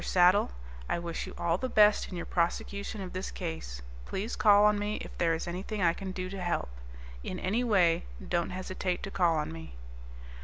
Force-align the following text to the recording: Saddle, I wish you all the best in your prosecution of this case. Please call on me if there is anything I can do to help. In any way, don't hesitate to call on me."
Saddle, 0.03 0.49
I 0.89 0.97
wish 0.97 1.27
you 1.27 1.35
all 1.37 1.59
the 1.59 1.69
best 1.69 2.09
in 2.09 2.15
your 2.17 2.25
prosecution 2.25 3.01
of 3.01 3.13
this 3.13 3.29
case. 3.29 3.83
Please 4.07 4.35
call 4.35 4.65
on 4.65 4.79
me 4.79 4.95
if 4.95 5.15
there 5.19 5.35
is 5.35 5.47
anything 5.47 5.83
I 5.83 5.93
can 5.93 6.11
do 6.11 6.27
to 6.27 6.41
help. 6.41 6.69
In 7.23 7.37
any 7.39 7.63
way, 7.63 8.05
don't 8.27 8.49
hesitate 8.49 9.03
to 9.03 9.11
call 9.11 9.35
on 9.37 9.51
me." 9.51 9.75